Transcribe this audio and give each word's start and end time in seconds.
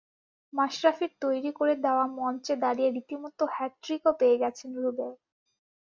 মাশরাফির 0.53 1.11
তৈরি 1.21 1.51
করে 1.59 1.73
দেওয়া 1.85 2.05
মঞ্চে 2.17 2.53
দাঁড়িয়ে 2.63 2.89
রীতিমতো 2.89 3.43
হ্যাটট্রিকও 3.55 4.11
পেয়ে 4.19 4.39
গেছেন 4.43 4.69
রুবেল। 4.75 5.11